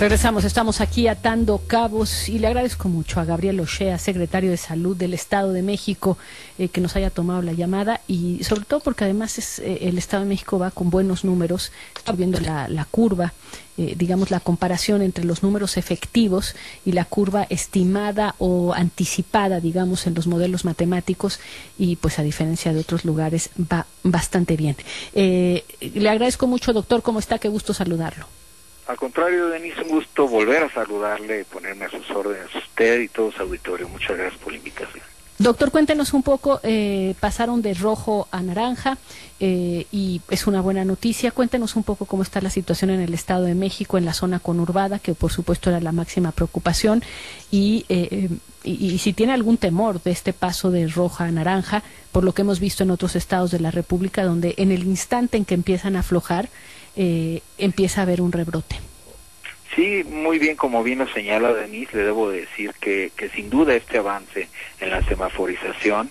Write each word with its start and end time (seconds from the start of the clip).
Regresamos, 0.00 0.44
estamos 0.44 0.80
aquí 0.80 1.08
atando 1.08 1.60
cabos 1.66 2.30
y 2.30 2.38
le 2.38 2.46
agradezco 2.46 2.88
mucho 2.88 3.20
a 3.20 3.26
Gabriel 3.26 3.60
Ochea, 3.60 3.98
secretario 3.98 4.50
de 4.50 4.56
Salud 4.56 4.96
del 4.96 5.12
Estado 5.12 5.52
de 5.52 5.60
México, 5.60 6.16
eh, 6.58 6.68
que 6.68 6.80
nos 6.80 6.96
haya 6.96 7.10
tomado 7.10 7.42
la 7.42 7.52
llamada 7.52 8.00
y 8.08 8.42
sobre 8.42 8.64
todo 8.64 8.80
porque 8.80 9.04
además 9.04 9.36
es, 9.36 9.58
eh, 9.58 9.80
el 9.82 9.98
Estado 9.98 10.22
de 10.22 10.30
México 10.30 10.58
va 10.58 10.70
con 10.70 10.88
buenos 10.88 11.22
números, 11.22 11.70
estoy 11.94 12.16
viendo 12.16 12.40
la, 12.40 12.66
la 12.68 12.86
curva, 12.86 13.34
eh, 13.76 13.94
digamos 13.94 14.30
la 14.30 14.40
comparación 14.40 15.02
entre 15.02 15.24
los 15.24 15.42
números 15.42 15.76
efectivos 15.76 16.54
y 16.86 16.92
la 16.92 17.04
curva 17.04 17.46
estimada 17.50 18.36
o 18.38 18.72
anticipada, 18.72 19.60
digamos, 19.60 20.06
en 20.06 20.14
los 20.14 20.26
modelos 20.26 20.64
matemáticos 20.64 21.40
y 21.78 21.96
pues 21.96 22.18
a 22.18 22.22
diferencia 22.22 22.72
de 22.72 22.80
otros 22.80 23.04
lugares 23.04 23.50
va 23.70 23.84
bastante 24.02 24.56
bien. 24.56 24.76
le 25.12 26.08
agradezco 26.08 26.46
mucho, 26.46 26.72
doctor, 26.72 27.02
¿cómo 27.02 27.18
está? 27.18 27.38
Qué 27.38 27.50
gusto 27.50 27.74
saludarlo. 27.74 28.39
Al 28.90 28.96
contrario, 28.96 29.48
Denise, 29.50 29.82
un 29.82 29.88
gusto 29.88 30.26
volver 30.26 30.64
a 30.64 30.68
saludarle, 30.68 31.44
ponerme 31.44 31.84
a 31.84 31.90
sus 31.90 32.10
órdenes, 32.10 32.52
usted 32.52 33.02
y 33.02 33.06
todo 33.06 33.30
su 33.30 33.40
auditorio. 33.40 33.88
Muchas 33.88 34.18
gracias 34.18 34.40
por 34.42 34.50
la 34.50 34.58
invitación. 34.58 35.04
Doctor, 35.38 35.70
cuéntenos 35.70 36.12
un 36.12 36.24
poco, 36.24 36.58
eh, 36.64 37.14
pasaron 37.20 37.62
de 37.62 37.72
rojo 37.74 38.26
a 38.32 38.42
naranja 38.42 38.98
eh, 39.38 39.86
y 39.92 40.20
es 40.28 40.48
una 40.48 40.60
buena 40.60 40.84
noticia. 40.84 41.30
Cuéntenos 41.30 41.76
un 41.76 41.84
poco 41.84 42.04
cómo 42.04 42.24
está 42.24 42.40
la 42.40 42.50
situación 42.50 42.90
en 42.90 43.00
el 43.00 43.14
Estado 43.14 43.44
de 43.44 43.54
México, 43.54 43.96
en 43.96 44.04
la 44.04 44.12
zona 44.12 44.40
conurbada, 44.40 44.98
que 44.98 45.14
por 45.14 45.30
supuesto 45.30 45.70
era 45.70 45.80
la 45.80 45.92
máxima 45.92 46.32
preocupación, 46.32 47.04
y, 47.52 47.86
eh, 47.88 48.28
y, 48.64 48.98
si 48.98 49.12
tiene 49.12 49.32
algún 49.32 49.56
temor 49.56 50.02
de 50.02 50.10
este 50.10 50.32
paso 50.32 50.72
de 50.72 50.88
roja 50.88 51.26
a 51.26 51.30
naranja, 51.30 51.84
por 52.10 52.24
lo 52.24 52.32
que 52.32 52.42
hemos 52.42 52.58
visto 52.58 52.82
en 52.82 52.90
otros 52.90 53.14
estados 53.14 53.52
de 53.52 53.60
la 53.60 53.70
República, 53.70 54.24
donde 54.24 54.54
en 54.58 54.72
el 54.72 54.82
instante 54.82 55.36
en 55.36 55.44
que 55.44 55.54
empiezan 55.54 55.94
a 55.94 56.00
aflojar, 56.00 56.48
eh, 56.96 57.42
empieza 57.56 58.00
a 58.00 58.02
haber 58.02 58.20
un 58.20 58.32
rebrote. 58.32 58.76
Sí, 59.74 60.04
muy 60.04 60.38
bien, 60.38 60.56
como 60.56 60.82
bien 60.82 60.98
lo 60.98 61.08
señala 61.08 61.52
Denise, 61.52 61.96
le 61.96 62.04
debo 62.04 62.30
decir 62.30 62.72
que, 62.80 63.12
que 63.16 63.28
sin 63.28 63.50
duda 63.50 63.74
este 63.74 63.98
avance 63.98 64.48
en 64.80 64.90
la 64.90 65.02
semaforización, 65.02 66.10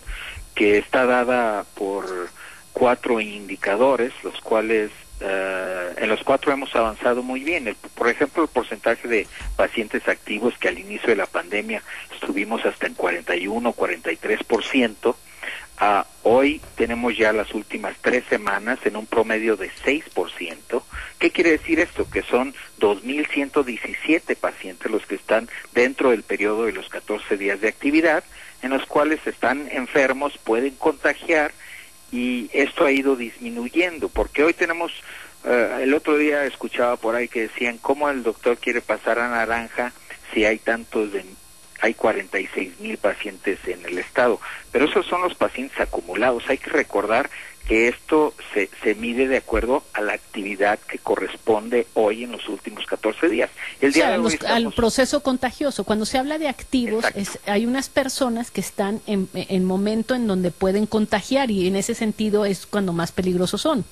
que 0.55 0.77
está 0.77 1.05
dada 1.05 1.65
por 1.75 2.29
cuatro 2.73 3.19
indicadores, 3.19 4.13
los 4.23 4.39
cuales 4.41 4.91
eh, 5.19 5.93
en 5.97 6.07
los 6.07 6.23
cuatro 6.23 6.53
hemos 6.53 6.73
avanzado 6.75 7.21
muy 7.21 7.41
bien. 7.41 7.75
por 7.95 8.07
ejemplo, 8.07 8.43
el 8.43 8.49
porcentaje 8.49 9.07
de 9.07 9.27
pacientes 9.57 10.07
activos 10.07 10.57
que 10.57 10.69
al 10.69 10.79
inicio 10.79 11.09
de 11.09 11.17
la 11.17 11.25
pandemia 11.25 11.83
estuvimos 12.13 12.65
hasta 12.65 12.87
en 12.87 12.93
41, 12.93 13.73
43%, 13.73 15.15
Hoy 16.23 16.61
tenemos 16.75 17.17
ya 17.17 17.31
las 17.31 17.53
últimas 17.53 17.95
tres 18.01 18.25
semanas 18.29 18.79
en 18.83 18.97
un 18.97 19.05
promedio 19.05 19.55
de 19.55 19.71
6%. 19.71 20.83
¿Qué 21.17 21.31
quiere 21.31 21.51
decir 21.51 21.79
esto? 21.79 22.09
Que 22.09 22.21
son 22.21 22.53
2.117 22.79 24.35
pacientes 24.35 24.91
los 24.91 25.05
que 25.05 25.15
están 25.15 25.49
dentro 25.73 26.11
del 26.11 26.23
periodo 26.23 26.65
de 26.65 26.73
los 26.73 26.89
14 26.89 27.37
días 27.37 27.61
de 27.61 27.69
actividad, 27.69 28.23
en 28.61 28.71
los 28.71 28.85
cuales 28.85 29.25
están 29.25 29.69
enfermos, 29.71 30.37
pueden 30.37 30.75
contagiar 30.75 31.53
y 32.11 32.49
esto 32.51 32.85
ha 32.85 32.91
ido 32.91 33.15
disminuyendo, 33.15 34.09
porque 34.09 34.43
hoy 34.43 34.53
tenemos, 34.53 34.91
eh, 35.45 35.79
el 35.81 35.93
otro 35.93 36.17
día 36.17 36.43
escuchaba 36.45 36.97
por 36.97 37.15
ahí 37.15 37.27
que 37.29 37.43
decían, 37.43 37.77
¿cómo 37.77 38.09
el 38.09 38.23
doctor 38.23 38.57
quiere 38.57 38.81
pasar 38.81 39.19
a 39.19 39.29
naranja 39.29 39.93
si 40.33 40.43
hay 40.43 40.57
tantos 40.57 41.13
de 41.13 41.23
hay 41.81 41.93
46 41.93 42.79
mil 42.79 42.97
pacientes 42.97 43.59
en 43.67 43.85
el 43.85 43.97
estado, 43.97 44.39
pero 44.71 44.85
esos 44.85 45.05
son 45.05 45.21
los 45.21 45.35
pacientes 45.35 45.79
acumulados. 45.79 46.43
Hay 46.49 46.57
que 46.57 46.69
recordar 46.69 47.29
que 47.69 47.87
esto 47.87 48.33
se, 48.51 48.67
se 48.81 48.95
mide 48.95 49.27
de 49.27 49.37
acuerdo 49.37 49.83
a 49.93 50.01
la 50.01 50.13
actividad 50.13 50.79
que 50.79 50.97
corresponde 50.97 51.85
hoy 51.93 52.23
en 52.23 52.31
los 52.31 52.49
últimos 52.49 52.87
14 52.87 53.29
días. 53.29 53.51
El 53.79 53.93
día 53.93 54.15
Al 54.47 54.73
proceso 54.73 55.21
contagioso. 55.21 55.83
Cuando 55.83 56.05
se 56.05 56.17
habla 56.17 56.39
de 56.39 56.47
activos, 56.47 57.05
es, 57.13 57.37
hay 57.45 57.67
unas 57.67 57.87
personas 57.89 58.49
que 58.49 58.61
están 58.61 59.01
en, 59.05 59.29
en 59.35 59.65
momento 59.65 60.15
en 60.15 60.25
donde 60.25 60.49
pueden 60.49 60.87
contagiar 60.87 61.51
y 61.51 61.67
en 61.67 61.75
ese 61.75 61.93
sentido 61.93 62.43
es 62.45 62.65
cuando 62.65 62.91
más 62.91 63.11
peligrosos 63.11 63.61
son. 63.61 63.85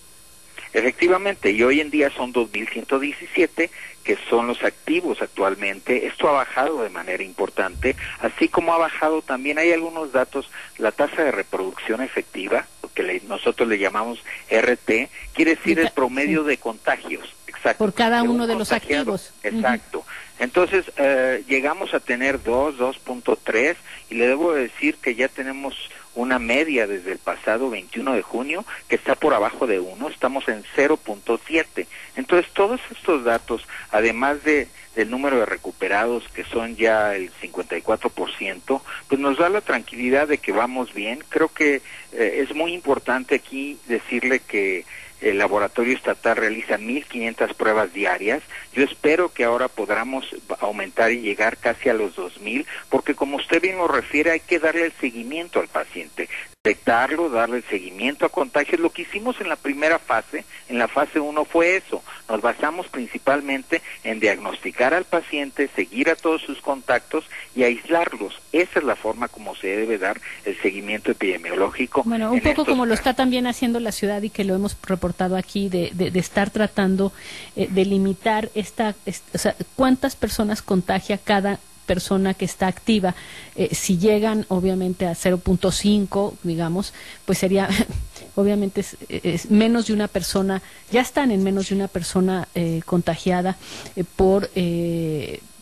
Efectivamente, 0.78 1.50
y 1.50 1.64
hoy 1.64 1.82
en 1.82 1.90
día 1.90 2.12
son 2.12 2.32
2.117 2.32 3.70
que 4.04 4.18
son 4.30 4.46
los 4.46 4.64
activos 4.64 5.22
actualmente. 5.24 6.06
Esto 6.06 6.30
ha 6.30 6.34
bajado 6.34 6.84
de 6.84 6.90
manera 6.90 7.24
importante, 7.24 7.96
así 8.22 8.48
como 8.48 8.74
ha 8.74 8.78
bajado 8.78 9.24
también, 9.24 9.58
hay 9.58 9.74
algunos 9.74 10.12
datos, 10.12 10.50
la 10.78 10.92
tasa 10.92 11.24
de 11.24 11.32
reproducción 11.32 12.02
efectiva, 12.02 12.68
que 12.94 13.22
nosotros 13.28 13.68
le 13.68 13.80
llamamos 13.80 14.20
RT, 14.52 15.10
quiere 15.34 15.56
decir 15.56 15.80
el 15.80 15.90
promedio 15.90 16.44
de 16.44 16.58
contagios. 16.58 17.34
Exacto, 17.48 17.84
Por 17.84 17.94
cada 17.96 18.22
uno 18.22 18.46
de 18.46 18.56
los 18.56 18.72
activos. 18.72 19.34
Exacto. 19.42 20.06
Entonces, 20.38 20.86
eh, 20.98 21.44
llegamos 21.48 21.96
a 21.96 22.00
tener 22.00 22.42
2, 22.44 22.78
2.3 22.78 23.76
y 24.12 24.16
le 24.16 24.28
debo 24.28 24.54
decir 24.54 24.98
que 24.98 25.16
ya 25.16 25.28
tenemos 25.28 25.76
una 26.18 26.40
media 26.40 26.88
desde 26.88 27.12
el 27.14 27.20
pasado 27.20 27.70
21 27.70 28.14
de 28.14 28.22
junio 28.22 28.66
que 28.88 28.96
está 28.96 29.16
por 29.16 29.34
abajo 29.34 29.68
de 29.68 29.80
1, 29.80 30.10
estamos 30.10 30.48
en 30.48 30.64
0.7. 30.76 31.88
Entonces, 32.16 32.52
todos 32.54 32.82
estos 32.92 33.24
datos, 33.24 33.68
además 33.92 34.44
de 34.44 34.68
del 34.98 35.12
número 35.12 35.38
de 35.38 35.46
recuperados 35.46 36.28
que 36.30 36.44
son 36.44 36.76
ya 36.76 37.16
el 37.16 37.32
54%, 37.34 38.82
pues 39.08 39.22
nos 39.22 39.38
da 39.38 39.48
la 39.48 39.62
tranquilidad 39.62 40.28
de 40.28 40.40
que 40.40 40.52
vamos 40.52 40.92
bien. 40.92 41.24
Creo 41.30 41.50
que 41.50 41.84
eh, 42.14 42.44
es 42.44 42.56
muy 42.56 42.74
importante 42.74 43.36
aquí 43.36 43.78
decirle 43.86 44.40
que 44.40 44.86
el 45.22 45.38
laboratorio 45.38 45.96
estatal 45.96 46.38
realiza 46.38 46.78
1.500 46.78 47.54
pruebas 47.56 47.94
diarias. 47.94 48.44
Yo 48.74 48.84
espero 48.84 49.30
que 49.30 49.44
ahora 49.44 49.68
podamos 49.68 50.26
aumentar 50.60 51.12
y 51.12 51.22
llegar 51.22 51.58
casi 51.58 51.90
a 51.90 51.94
los 51.94 52.16
2.000, 52.16 52.66
porque 52.90 53.16
como 53.16 53.38
usted 53.38 53.62
bien 53.62 53.78
lo 53.78 53.88
refiere, 53.88 54.32
hay 54.32 54.40
que 54.40 54.60
darle 54.60 54.86
el 54.86 54.94
seguimiento 54.94 55.60
al 55.60 55.68
paciente 55.68 56.30
detectarlo, 56.68 57.30
darle 57.30 57.62
seguimiento 57.64 58.26
a 58.26 58.30
contagios. 58.30 58.80
Lo 58.80 58.90
que 58.90 59.04
hicimos 59.04 59.40
en 59.40 59.50
la 59.50 59.56
primera 59.56 60.00
fase, 60.00 60.44
en 60.68 60.78
la 60.78 60.88
fase 60.88 61.20
1, 61.20 61.46
fue 61.46 61.78
eso. 61.78 62.04
Nos 62.30 62.42
basamos 62.42 62.88
principalmente 62.88 63.82
en 64.04 64.20
diagnosticar 64.20 64.94
al 64.94 65.06
paciente, 65.06 65.70
seguir 65.76 66.10
a 66.10 66.16
todos 66.16 66.42
sus 66.42 66.62
contactos 66.62 67.26
y 67.56 67.64
aislarlos. 67.64 68.42
Esa 68.52 68.80
es 68.80 68.86
la 68.86 68.96
forma 68.96 69.28
como 69.28 69.56
se 69.56 69.68
debe 69.68 69.98
dar 69.98 70.20
el 70.46 70.60
seguimiento 70.62 71.12
epidemiológico. 71.12 72.04
Bueno, 72.04 72.32
un 72.32 72.42
poco 72.42 72.66
como 72.66 72.86
lo 72.86 72.94
está 72.94 73.14
también 73.14 73.48
haciendo 73.48 73.80
la 73.80 73.92
ciudad 73.92 74.22
y 74.22 74.30
que 74.30 74.44
lo 74.44 74.56
hemos 74.56 74.78
reportado 74.84 75.38
aquí, 75.38 75.70
de, 75.70 75.92
de, 75.94 76.20
estar 76.20 76.50
tratando 76.50 77.14
eh, 77.56 77.68
de 77.70 77.86
limitar 77.86 78.50
esta, 78.56 78.96
o 79.34 79.38
sea, 79.38 79.56
cuántas 79.76 80.16
personas 80.16 80.62
contagia 80.62 81.18
cada 81.18 81.60
persona 81.88 82.36
que 82.36 82.46
está 82.46 82.68
activa. 82.68 83.16
Eh, 83.56 83.74
si 83.74 83.98
llegan 83.98 84.46
obviamente 84.50 85.08
a 85.08 85.14
0.5, 85.14 86.34
digamos, 86.44 86.94
pues 87.26 87.40
sería, 87.40 87.68
obviamente 88.36 88.86
es, 89.10 89.50
menos 89.50 89.88
de 89.88 89.94
una 89.94 90.08
persona, 90.08 90.62
ya 90.92 91.02
están 91.02 91.32
en 91.32 91.44
menos 91.44 91.70
de 91.70 91.76
una 91.76 91.88
persona 91.88 92.48
eh, 92.54 92.82
contagiada 92.86 93.58
eh, 93.96 94.04
por 94.16 94.52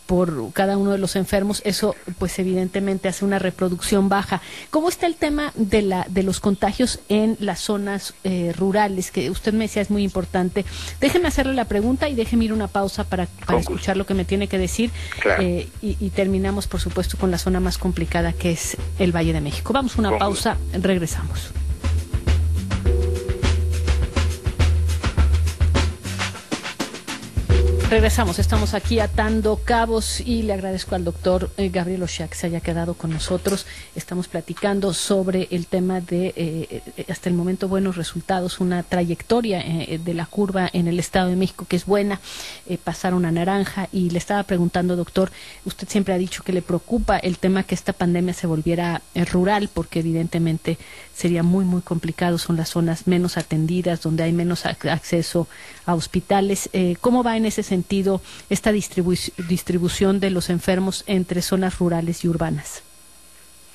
por 0.06 0.52
cada 0.52 0.76
uno 0.76 0.92
de 0.92 0.98
los 0.98 1.16
enfermos, 1.16 1.62
eso 1.64 1.94
pues 2.18 2.38
evidentemente 2.38 3.08
hace 3.08 3.24
una 3.24 3.38
reproducción 3.38 4.08
baja. 4.08 4.40
¿Cómo 4.70 4.88
está 4.88 5.06
el 5.06 5.16
tema 5.16 5.52
de, 5.56 5.82
la, 5.82 6.06
de 6.08 6.22
los 6.22 6.40
contagios 6.40 7.00
en 7.08 7.36
las 7.40 7.60
zonas 7.60 8.14
eh, 8.24 8.52
rurales? 8.56 9.10
Que 9.10 9.30
usted 9.30 9.52
me 9.52 9.64
decía 9.64 9.82
es 9.82 9.90
muy 9.90 10.04
importante. 10.04 10.64
Déjeme 11.00 11.28
hacerle 11.28 11.54
la 11.54 11.66
pregunta 11.66 12.08
y 12.08 12.14
déjeme 12.14 12.44
ir 12.44 12.52
una 12.52 12.68
pausa 12.68 13.04
para, 13.04 13.28
escuchar 13.58 13.96
lo 13.96 14.06
que 14.06 14.14
me 14.14 14.24
tiene 14.24 14.48
que 14.48 14.58
decir 14.58 14.90
eh, 15.40 15.68
y, 15.82 16.10
terminamos 16.10 16.66
por 16.66 16.80
supuesto 16.80 17.18
con 17.18 17.30
la 17.30 17.38
zona 17.38 17.60
más 17.60 17.78
complicada 17.78 18.32
que 18.32 18.52
es 18.52 18.76
el 18.98 19.14
Valle 19.14 19.32
de 19.32 19.40
México. 19.40 19.72
Vamos 19.72 19.96
a 19.96 20.00
una 20.00 20.18
pausa, 20.18 20.56
regresamos. 20.72 21.52
Regresamos, 27.88 28.40
estamos 28.40 28.74
aquí 28.74 28.98
atando 28.98 29.60
cabos 29.64 30.18
y 30.18 30.42
le 30.42 30.54
agradezco 30.54 30.96
al 30.96 31.04
doctor 31.04 31.52
eh, 31.56 31.68
Gabriel 31.68 32.02
Oshia 32.02 32.26
que 32.26 32.34
se 32.34 32.48
haya 32.48 32.58
quedado 32.58 32.94
con 32.94 33.12
nosotros. 33.12 33.64
Estamos 33.94 34.26
platicando 34.26 34.92
sobre 34.92 35.46
el 35.52 35.68
tema 35.68 36.00
de, 36.00 36.34
eh, 36.34 36.82
eh, 36.96 37.04
hasta 37.08 37.28
el 37.28 37.36
momento, 37.36 37.68
buenos 37.68 37.94
resultados, 37.94 38.58
una 38.58 38.82
trayectoria 38.82 39.62
de 39.62 40.14
la 40.14 40.26
curva 40.26 40.68
en 40.72 40.88
el 40.88 40.98
Estado 40.98 41.30
de 41.30 41.36
México 41.36 41.64
que 41.68 41.76
es 41.76 41.86
buena, 41.86 42.20
pasaron 42.82 43.24
a 43.24 43.30
naranja 43.30 43.88
y 43.92 44.10
le 44.10 44.18
estaba 44.18 44.42
preguntando, 44.42 44.96
doctor, 44.96 45.30
usted 45.64 45.88
siempre 45.88 46.12
ha 46.12 46.18
dicho 46.18 46.42
que 46.42 46.52
le 46.52 46.62
preocupa 46.62 47.18
el 47.18 47.38
tema 47.38 47.62
que 47.62 47.76
esta 47.76 47.92
pandemia 47.92 48.34
se 48.34 48.48
volviera 48.48 49.00
rural 49.30 49.70
porque 49.72 50.00
evidentemente 50.00 50.76
sería 51.14 51.44
muy, 51.44 51.64
muy 51.64 51.82
complicado, 51.82 52.36
son 52.38 52.56
las 52.56 52.70
zonas 52.70 53.06
menos 53.06 53.36
atendidas, 53.36 54.02
donde 54.02 54.24
hay 54.24 54.32
menos 54.32 54.66
acceso 54.66 55.46
a 55.86 55.94
hospitales. 55.94 56.68
¿Cómo 57.00 57.22
va 57.22 57.36
en 57.36 57.46
ese 57.46 57.62
sentido? 57.62 57.75
Sentido 57.76 58.22
esta 58.48 58.72
distribución 58.72 60.18
de 60.18 60.30
los 60.30 60.48
enfermos 60.48 61.04
entre 61.06 61.42
zonas 61.42 61.78
rurales 61.78 62.24
y 62.24 62.28
urbanas? 62.28 62.82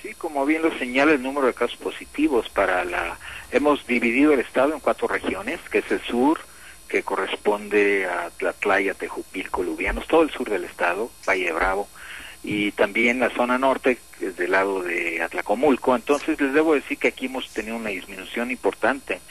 Sí, 0.01 0.15
como 0.15 0.47
bien 0.47 0.63
lo 0.63 0.75
señala 0.79 1.11
el 1.11 1.21
número 1.21 1.45
de 1.45 1.53
casos 1.53 1.77
positivos 1.77 2.49
para 2.49 2.83
la... 2.83 3.19
Hemos 3.51 3.85
dividido 3.85 4.33
el 4.33 4.39
estado 4.39 4.73
en 4.73 4.79
cuatro 4.79 5.07
regiones, 5.07 5.59
que 5.69 5.79
es 5.79 5.91
el 5.91 6.01
sur, 6.01 6.39
que 6.87 7.03
corresponde 7.03 8.07
a 8.07 8.31
Tlatlaya, 8.31 8.95
Tejupilco, 8.95 9.61
Lubianos, 9.61 10.07
todo 10.07 10.23
el 10.23 10.31
sur 10.31 10.49
del 10.49 10.63
estado, 10.63 11.11
Valle 11.27 11.51
Bravo, 11.51 11.87
y 12.43 12.71
también 12.71 13.19
la 13.19 13.29
zona 13.29 13.59
norte, 13.59 13.99
que 14.17 14.29
es 14.29 14.35
del 14.35 14.51
lado 14.51 14.81
de 14.81 15.21
Atlacomulco. 15.21 15.95
Entonces 15.95 16.41
les 16.41 16.53
debo 16.53 16.73
decir 16.73 16.97
que 16.97 17.09
aquí 17.09 17.27
hemos 17.27 17.47
tenido 17.49 17.75
una 17.75 17.91
disminución 17.91 18.49
importante 18.49 19.21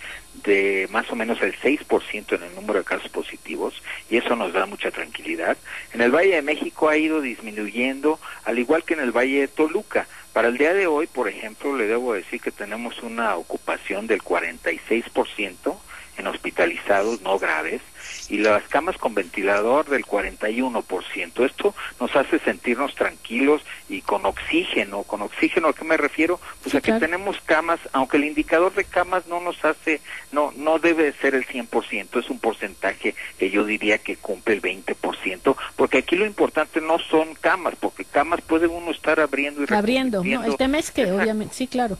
de 0.43 0.89
más 0.91 1.11
o 1.11 1.17
menos 1.17 1.41
el 1.43 1.55
6% 1.59 2.35
en 2.35 2.43
el 2.43 2.55
número 2.55 2.81
de 2.81 2.85
casos 2.85 3.11
positivos 3.11 3.83
y 4.09 4.17
eso 4.17 4.37
nos 4.37 4.53
da 4.53 4.67
mucha 4.67 4.91
tranquilidad. 4.91 5.57
En 5.93 6.01
el 6.01 6.11
Valle 6.11 6.37
de 6.37 6.43
México 6.43 6.89
ha 6.89 6.97
ido 6.97 7.21
disminuyendo, 7.21 8.19
al 8.45 8.59
igual 8.59 8.85
que 8.85 8.95
en 8.95 9.01
el 9.01 9.13
Valle 9.13 9.41
de 9.41 9.49
Toluca. 9.49 10.07
Para 10.33 10.49
el 10.49 10.59
día 10.59 10.75
de 10.75 10.87
hoy, 10.87 11.07
por 11.09 11.29
ejemplo, 11.29 11.77
le 11.77 11.87
debo 11.87 12.15
decir 12.15 12.41
que 12.41 12.53
tenemos 12.53 13.03
una 13.03 13.37
ocupación 13.37 14.07
del 14.07 14.23
46%, 14.23 15.77
en 16.21 16.29
hospitalizados 16.29 17.21
no 17.23 17.39
graves 17.39 17.83
y 18.29 18.39
las 18.39 18.63
camas 18.65 18.97
con 18.97 19.15
ventilador 19.15 19.89
del 19.89 20.05
41%. 20.05 21.45
Esto 21.45 21.75
nos 21.99 22.15
hace 22.15 22.39
sentirnos 22.39 22.95
tranquilos 22.95 23.63
y 23.89 24.03
con 24.03 24.25
oxígeno. 24.25 25.03
¿Con 25.03 25.23
oxígeno 25.23 25.69
a 25.69 25.73
qué 25.75 25.85
me 25.85 25.97
refiero? 25.97 26.41
Pues 26.63 26.75
a 26.75 26.81
que 26.81 26.93
tenemos 26.93 27.41
camas, 27.45 27.81
aunque 27.93 28.17
el 28.17 28.25
indicador 28.25 28.73
de 28.75 28.85
camas 28.85 29.27
no 29.27 29.41
nos 29.41 29.65
hace, 29.65 30.01
no, 30.33 30.53
no 30.57 30.79
debe 30.79 31.13
ser 31.15 31.35
el 31.35 31.47
100%, 31.47 32.21
es 32.21 32.31
un 32.31 32.39
porcentaje 32.39 33.15
que 33.39 33.51
yo 33.51 33.65
diría 33.65 33.99
que 33.99 34.17
cumple 34.17 34.55
el 34.55 34.63
20%, 34.63 35.57
porque 35.77 35.99
aquí 35.99 36.17
lo 36.17 36.27
importante 36.27 36.81
no 36.81 36.99
son 36.99 37.35
camas, 37.35 37.75
porque 37.81 38.05
camas 38.05 38.41
puede 38.43 38.67
uno 38.67 38.91
estar 38.91 39.19
abriendo 39.21 39.63
y 39.63 39.73
Abriendo, 39.73 40.23
no, 40.25 40.45
el 40.45 40.57
tema 40.57 40.79
es 40.79 40.91
que 40.91 41.11
obviamente, 41.11 41.55
sí, 41.55 41.67
claro. 41.67 41.99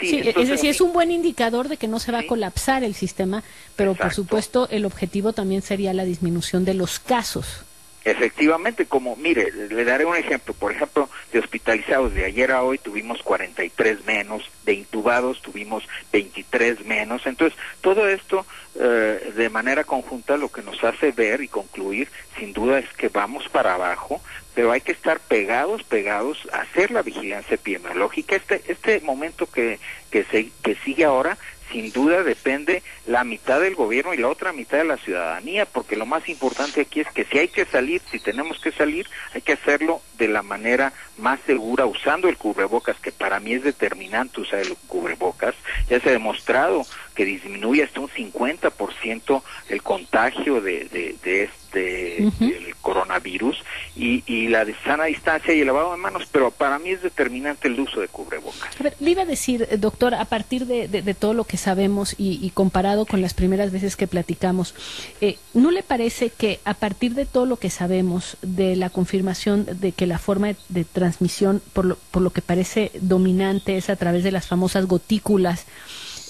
Sí, 0.00 0.20
es 0.24 0.48
decir, 0.48 0.70
es 0.70 0.80
un 0.80 0.92
buen 0.92 1.10
indicador 1.10 1.68
de 1.68 1.76
que 1.76 1.88
no 1.88 1.98
se 1.98 2.12
va 2.12 2.20
a 2.20 2.26
colapsar 2.26 2.82
el 2.82 2.94
sistema, 2.94 3.42
pero 3.76 3.94
por 3.94 4.12
supuesto 4.12 4.68
el 4.70 4.84
objetivo 4.84 5.32
también 5.32 5.62
sería 5.62 5.92
la 5.92 6.04
disminución 6.04 6.64
de 6.64 6.74
los 6.74 6.98
casos. 6.98 7.64
Efectivamente, 8.04 8.86
como, 8.86 9.16
mire, 9.16 9.50
le 9.52 9.84
daré 9.84 10.04
un 10.04 10.16
ejemplo. 10.16 10.54
Por 10.54 10.72
ejemplo, 10.72 11.08
de 11.32 11.38
hospitalizados 11.38 12.14
de 12.14 12.24
ayer 12.24 12.50
a 12.50 12.62
hoy 12.62 12.78
tuvimos 12.78 13.22
43 13.22 14.04
menos, 14.04 14.42
de 14.64 14.74
intubados 14.74 15.40
tuvimos 15.42 15.84
23 16.12 16.84
menos. 16.84 17.26
Entonces, 17.26 17.58
todo 17.80 18.08
esto 18.08 18.44
eh, 18.74 19.32
de 19.36 19.50
manera 19.50 19.84
conjunta 19.84 20.36
lo 20.36 20.50
que 20.50 20.62
nos 20.62 20.82
hace 20.82 21.12
ver 21.12 21.42
y 21.42 21.48
concluir, 21.48 22.08
sin 22.38 22.52
duda, 22.52 22.78
es 22.78 22.88
que 22.94 23.08
vamos 23.08 23.48
para 23.48 23.74
abajo, 23.74 24.20
pero 24.54 24.72
hay 24.72 24.80
que 24.80 24.92
estar 24.92 25.20
pegados, 25.20 25.82
pegados, 25.84 26.48
a 26.52 26.62
hacer 26.62 26.90
la 26.90 27.02
vigilancia 27.02 27.54
epidemiológica. 27.54 28.36
Este, 28.36 28.62
este 28.68 29.00
momento 29.00 29.46
que, 29.46 29.78
que, 30.10 30.24
se, 30.24 30.50
que 30.62 30.74
sigue 30.84 31.04
ahora 31.04 31.38
sin 31.72 31.90
duda 31.90 32.22
depende 32.22 32.82
la 33.06 33.24
mitad 33.24 33.60
del 33.60 33.74
gobierno 33.74 34.14
y 34.14 34.18
la 34.18 34.28
otra 34.28 34.52
mitad 34.52 34.78
de 34.78 34.84
la 34.84 34.98
ciudadanía, 34.98 35.66
porque 35.66 35.96
lo 35.96 36.06
más 36.06 36.28
importante 36.28 36.82
aquí 36.82 37.00
es 37.00 37.08
que 37.08 37.24
si 37.24 37.38
hay 37.38 37.48
que 37.48 37.64
salir, 37.64 38.00
si 38.10 38.18
tenemos 38.20 38.60
que 38.60 38.70
salir, 38.72 39.08
hay 39.34 39.40
que 39.40 39.54
hacerlo 39.54 40.02
de 40.18 40.28
la 40.28 40.42
manera 40.42 40.92
más 41.18 41.40
segura, 41.46 41.86
usando 41.86 42.28
el 42.28 42.36
cubrebocas, 42.36 42.98
que 43.00 43.12
para 43.12 43.40
mí 43.40 43.54
es 43.54 43.64
determinante 43.64 44.40
usar 44.40 44.60
el 44.60 44.76
cubrebocas. 44.86 45.54
Ya 45.88 45.98
se 46.00 46.10
ha 46.10 46.12
demostrado 46.12 46.82
que 47.14 47.24
disminuye 47.24 47.82
hasta 47.82 48.00
un 48.00 48.08
50% 48.08 49.42
el 49.68 49.82
contagio 49.82 50.60
de, 50.60 50.84
de, 50.84 51.16
de 51.22 51.44
este 51.44 51.61
el 51.80 52.74
coronavirus 52.80 53.62
y, 53.96 54.22
y 54.26 54.48
la 54.48 54.64
de 54.64 54.74
sana 54.84 55.04
distancia 55.04 55.54
y 55.54 55.60
el 55.60 55.66
lavado 55.66 55.92
de 55.92 55.98
manos, 55.98 56.24
pero 56.30 56.50
para 56.50 56.78
mí 56.78 56.90
es 56.90 57.02
determinante 57.02 57.68
el 57.68 57.78
uso 57.78 58.00
de 58.00 58.08
cubrebocas. 58.08 58.80
A 58.80 58.82
ver, 58.82 58.96
le 59.00 59.10
iba 59.10 59.22
a 59.22 59.26
decir, 59.26 59.66
eh, 59.70 59.76
doctor, 59.76 60.14
a 60.14 60.24
partir 60.24 60.66
de, 60.66 60.88
de, 60.88 61.14
todo 61.14 61.34
lo 61.34 61.44
que 61.44 61.56
sabemos 61.56 62.14
y, 62.18 62.50
comparado 62.50 63.06
con 63.06 63.20
las 63.20 63.34
primeras 63.34 63.72
veces 63.72 63.96
que 63.96 64.06
platicamos, 64.06 64.74
eh, 65.20 65.38
¿no 65.54 65.70
le 65.70 65.82
parece 65.82 66.30
que 66.30 66.60
a 66.64 66.74
partir 66.74 67.14
de 67.14 67.26
todo 67.26 67.46
lo 67.46 67.56
que 67.56 67.70
sabemos, 67.70 68.36
de 68.42 68.76
la 68.76 68.90
confirmación 68.90 69.66
de 69.80 69.92
que 69.92 70.06
la 70.06 70.18
forma 70.18 70.54
de, 70.68 70.84
transmisión, 70.84 71.62
por 71.72 71.84
lo, 71.84 71.96
por 72.10 72.22
lo 72.22 72.30
que 72.30 72.42
parece 72.42 72.90
dominante, 73.00 73.76
es 73.76 73.90
a 73.90 73.96
través 73.96 74.24
de 74.24 74.32
las 74.32 74.46
famosas 74.46 74.86
gotículas, 74.86 75.66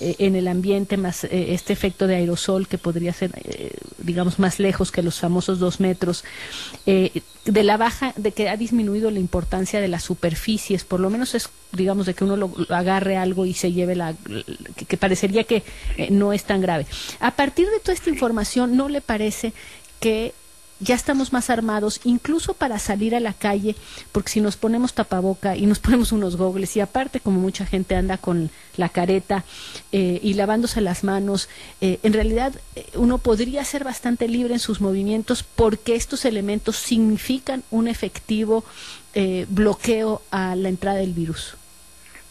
eh, 0.03 0.17
en 0.19 0.35
el 0.35 0.49
ambiente, 0.49 0.97
más 0.97 1.23
eh, 1.23 1.55
este 1.55 1.73
efecto 1.73 2.09
de 2.09 2.17
aerosol 2.17 2.67
que 2.67 2.77
podría 2.77 3.13
ser, 3.13 3.31
eh, 3.45 3.71
digamos, 3.99 4.41
más 4.41 4.59
lejos 4.59 4.91
que 4.91 5.01
los 5.01 5.21
famosos 5.21 5.61
dos 5.61 5.79
metros, 5.79 6.25
de 6.85 7.63
la 7.63 7.77
baja, 7.77 8.13
de 8.17 8.33
que 8.33 8.49
ha 8.49 8.57
disminuido 8.57 9.11
la 9.11 9.21
importancia 9.21 9.81
de 9.81 9.89
las 9.89 10.03
superficies, 10.03 10.85
por 10.85 10.99
lo 10.99 11.11
menos 11.11 11.35
es, 11.35 11.49
digamos, 11.71 12.07
de 12.07 12.15
que 12.15 12.25
uno 12.25 12.37
lo, 12.37 12.53
agarre 12.71 13.17
algo 13.17 13.47
y 13.47 13.55
se 13.55 13.73
lleve 13.73 13.95
la, 13.95 14.15
que, 14.89 14.97
parecería 14.97 15.45
que 15.45 15.63
no 16.11 16.33
es 16.33 16.45
tan 16.45 16.61
grave. 16.61 16.87
A 17.21 17.33
partir 17.33 17.69
de 17.69 17.79
toda 17.79 17.95
esta 17.95 18.11
información, 18.11 18.77
¿no 18.77 18.89
le 18.89 19.01
parece 19.01 19.53
que 20.01 20.35
ya 20.83 20.95
estamos 20.95 21.33
más 21.33 21.49
armados, 21.49 22.01
incluso 22.05 22.55
para 22.55 22.79
salir 22.79 23.15
a 23.15 23.21
la 23.21 23.33
calle, 23.33 23.77
porque 24.11 24.31
si 24.31 24.41
nos 24.41 24.57
ponemos 24.57 24.95
tapaboca 24.95 25.57
y 25.57 25.67
nos 25.67 25.79
ponemos 25.81 26.13
unos 26.13 26.37
gogles, 26.37 26.77
y 26.77 26.81
aparte 26.81 27.21
como 27.21 27.41
mucha 27.41 27.65
gente 27.65 27.95
anda 27.95 28.19
con 28.19 28.51
la 28.77 28.89
careta 28.89 29.45
eh, 29.93 30.21
y 30.23 30.35
lavándose 30.35 30.81
las 30.81 31.05
manos, 31.05 31.49
eh, 31.81 31.99
en 32.03 32.13
realidad 32.13 32.53
eh, 32.75 32.87
uno 32.95 33.19
podría 33.19 33.65
ser 33.65 33.85
bastante 33.85 34.29
libre 34.29 34.55
en 34.55 34.61
sus 34.61 34.81
movimientos 34.81 35.43
porque 35.43 35.95
estos 35.95 36.25
elementos 36.25 36.77
significan 36.77 37.63
un 37.71 37.89
efectivo 37.89 38.65
bloqueo 39.49 40.23
a 40.31 40.57
la 40.57 40.71
entrada 40.71 40.97
del 40.97 41.13
virus. 41.13 41.55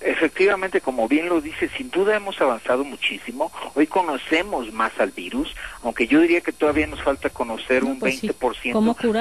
Efectivamente, 0.03 0.81
como 0.81 1.07
bien 1.07 1.30
lo 1.30 1.42
dice, 1.42 1.69
sin 1.77 1.92
duda 1.92 2.15
hemos 2.15 2.42
avanzado 2.42 2.83
muchísimo. 2.83 3.51
Hoy 3.75 3.86
conocemos 3.86 4.74
más 4.74 4.92
al 5.00 5.12
virus, 5.12 5.56
aunque 5.83 6.07
yo 6.07 6.19
diría 6.21 6.42
que 6.42 6.51
todavía 6.51 6.88
nos 6.88 7.03
falta 7.03 7.30
conocer 7.30 7.83
un 7.83 8.00
20%, 8.00 8.33
pues 8.33 8.57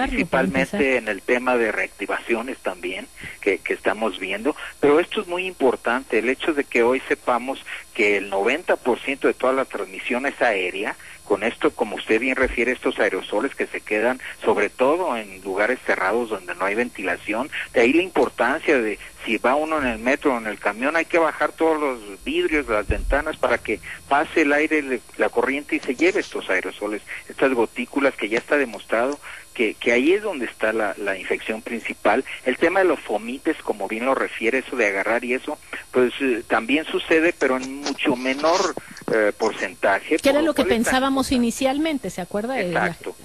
principalmente 0.09 0.97
en 0.97 1.09
el 1.09 1.21
tema 1.21 1.59
de 1.59 1.71
reactivaciones 1.71 2.59
también, 2.59 3.07
que, 3.43 3.59
que 3.59 3.75
estamos 3.75 4.19
viendo. 4.19 4.57
Pero 4.81 5.01
esto 5.01 5.21
es 5.21 5.27
muy 5.27 5.47
importante, 5.47 6.19
el 6.19 6.31
hecho 6.31 6.55
de 6.55 6.65
que 6.65 6.83
hoy 6.83 7.03
sepamos 7.09 7.63
que 7.93 8.17
el 8.17 8.31
90% 8.31 9.21
de 9.21 9.35
toda 9.35 9.53
la 9.53 9.67
transmisión 9.67 10.25
es 10.25 10.41
aérea, 10.41 10.97
con 11.31 11.45
esto, 11.45 11.71
como 11.71 11.95
usted 11.95 12.19
bien 12.19 12.35
refiere, 12.35 12.73
estos 12.73 12.99
aerosoles 12.99 13.55
que 13.55 13.69
se 13.69 13.81
quedan 13.81 14.21
sobre 14.45 14.69
todo 14.69 15.17
en 15.17 15.41
lugares 15.45 15.79
cerrados 15.87 16.29
donde 16.29 16.57
no 16.57 16.65
hay 16.65 16.75
ventilación, 16.75 17.49
de 17.73 17.83
ahí 17.83 17.93
la 17.93 18.03
importancia 18.03 18.77
de 18.83 18.99
si 19.25 19.37
va 19.37 19.55
uno 19.55 19.79
en 19.79 19.87
el 19.87 20.01
metro 20.01 20.35
o 20.35 20.39
en 20.39 20.49
el 20.49 20.59
camión, 20.59 20.97
hay 20.97 21.05
que 21.05 21.21
bajar 21.21 21.53
todos 21.53 21.79
los 21.79 22.25
vidrios 22.25 22.67
las 22.67 22.89
ventanas 22.89 23.37
para 23.37 23.59
que 23.59 23.79
pase 24.09 24.43
el 24.43 24.53
aire, 24.53 25.01
la 25.19 25.29
corriente 25.29 25.77
y 25.77 25.79
se 25.79 25.95
lleve 25.95 26.19
estos 26.19 26.51
aerosoles, 26.51 27.01
estas 27.29 27.53
gotículas 27.55 28.17
que 28.17 28.29
ya 28.29 28.39
está 28.39 28.57
demostrado 28.57 29.17
que, 29.55 29.75
que 29.75 29.93
ahí 29.93 30.13
es 30.13 30.23
donde 30.23 30.47
está 30.47 30.73
la, 30.73 30.95
la, 30.99 31.19
infección 31.19 31.63
principal. 31.63 32.25
El 32.45 32.57
tema 32.57 32.81
de 32.81 32.87
los 32.87 33.01
fomites, 33.01 33.57
como 33.59 33.89
bien 33.89 34.07
lo 34.07 34.15
refiere, 34.15 34.59
eso 34.59 34.77
de 34.77 34.87
agarrar 34.87 35.25
y 35.25 35.35
eso, 35.35 35.59
pues 35.91 36.13
eh, 36.21 36.43
también 36.47 36.85
sucede, 36.87 37.35
pero 37.37 37.57
en 37.57 37.81
mucho 37.81 38.17
menor 38.17 38.75
eh, 39.13 39.33
porcentaje. 39.37 40.17
Que 40.19 40.31
era 40.31 40.43
lo 40.43 40.55
que 40.55 40.65
pensábamos 40.65 41.33
inicialmente, 41.33 42.11
¿se 42.11 42.21
acuerda? 42.21 42.61
Exacto. 42.61 43.17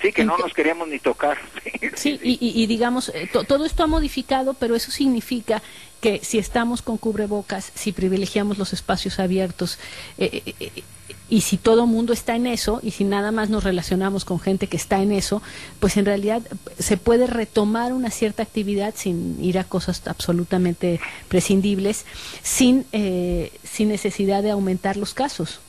Sí, 0.00 0.12
que 0.12 0.24
no 0.24 0.38
nos 0.38 0.54
queríamos 0.54 0.88
ni 0.88 0.98
tocar. 0.98 1.36
sí, 1.94 2.18
Y, 2.22 2.62
y, 2.62 2.66
digamos, 2.66 3.10
eh, 3.10 3.28
todo 3.46 3.66
esto 3.66 3.82
ha 3.82 3.86
modificado, 3.86 4.54
pero 4.54 4.74
eso 4.74 4.90
significa 4.90 5.62
que 6.00 6.20
si 6.22 6.38
estamos 6.38 6.80
con 6.80 6.96
cubrebocas, 6.96 7.70
si 7.74 7.92
privilegiamos 7.92 8.56
los 8.56 8.72
espacios 8.72 9.18
abiertos, 9.18 9.78
eh, 10.16 10.54
y 11.30 11.42
si 11.42 11.56
todo 11.56 11.86
mundo 11.86 12.12
está 12.12 12.34
en 12.34 12.46
eso, 12.46 12.80
y 12.82 12.90
si 12.90 13.04
nada 13.04 13.30
más 13.30 13.48
nos 13.48 13.64
relacionamos 13.64 14.24
con 14.24 14.40
gente 14.40 14.66
que 14.66 14.76
está 14.76 15.00
en 15.00 15.12
eso, 15.12 15.42
pues 15.78 15.96
en 15.96 16.04
realidad 16.04 16.42
se 16.78 16.96
puede 16.96 17.28
retomar 17.28 17.92
una 17.92 18.10
cierta 18.10 18.42
actividad 18.42 18.94
sin 18.96 19.42
ir 19.42 19.58
a 19.58 19.64
cosas 19.64 20.02
absolutamente 20.06 21.00
prescindibles, 21.28 22.04
sin, 22.42 22.84
sin 23.62 23.88
necesidad 23.88 24.42
de 24.42 24.50
aumentar 24.50 24.96
los 24.96 25.14
casos. 25.14 25.60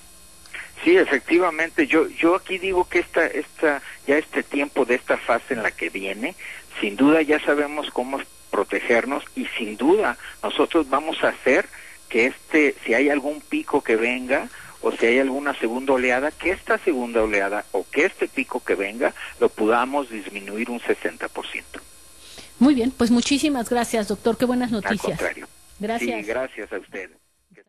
Sí, 0.83 0.97
efectivamente. 0.97 1.85
Yo 1.85 2.07
yo 2.07 2.35
aquí 2.35 2.57
digo 2.57 2.89
que 2.89 2.99
esta 2.99 3.25
esta 3.27 3.81
ya 4.07 4.17
este 4.17 4.41
tiempo 4.41 4.85
de 4.85 4.95
esta 4.95 5.17
fase 5.17 5.53
en 5.53 5.61
la 5.61 5.69
que 5.69 5.89
viene, 5.89 6.35
sin 6.79 6.95
duda 6.95 7.21
ya 7.21 7.39
sabemos 7.39 7.91
cómo 7.91 8.19
protegernos 8.49 9.23
y 9.35 9.45
sin 9.57 9.77
duda 9.77 10.17
nosotros 10.41 10.89
vamos 10.89 11.23
a 11.23 11.29
hacer 11.29 11.67
que 12.09 12.25
este 12.25 12.75
si 12.83 12.95
hay 12.95 13.09
algún 13.09 13.41
pico 13.41 13.83
que 13.83 13.95
venga 13.95 14.49
o 14.81 14.91
si 14.91 15.05
hay 15.05 15.19
alguna 15.19 15.53
segunda 15.59 15.93
oleada, 15.93 16.31
que 16.31 16.51
esta 16.51 16.77
segunda 16.79 17.21
oleada 17.21 17.65
o 17.71 17.85
que 17.89 18.05
este 18.05 18.27
pico 18.27 18.63
que 18.63 18.75
venga 18.75 19.13
lo 19.39 19.49
podamos 19.49 20.09
disminuir 20.09 20.69
un 20.69 20.79
60%. 20.79 21.29
Muy 22.59 22.75
bien, 22.75 22.91
pues 22.91 23.09
muchísimas 23.09 23.69
gracias, 23.69 24.07
doctor. 24.07 24.37
Qué 24.37 24.45
buenas 24.45 24.71
noticias. 24.71 25.03
Al 25.03 25.11
contrario. 25.11 25.47
Gracias. 25.79 26.19
Sí, 26.19 26.27
gracias 26.27 26.71
a 26.71 26.77
usted. 26.77 27.09